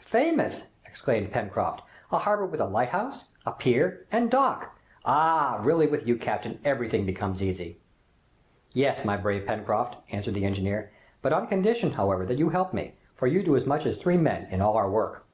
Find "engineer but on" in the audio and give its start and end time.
10.44-11.46